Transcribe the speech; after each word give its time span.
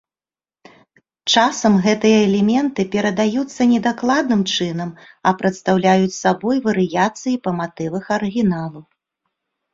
Часам 1.33 1.73
гэтыя 1.85 2.15
элементы 2.27 2.85
перадаюцца 2.95 3.61
не 3.75 3.79
дакладным 3.87 4.41
чынам, 4.57 4.89
а 5.29 5.35
прадстаўляюць 5.43 6.17
сабой 6.23 6.57
варыяцыі 6.67 7.35
па 7.47 7.51
матывах 7.61 8.03
арыгіналаў. 8.19 8.83